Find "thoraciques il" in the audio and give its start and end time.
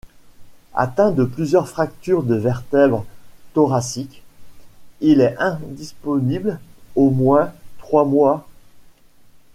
3.53-5.21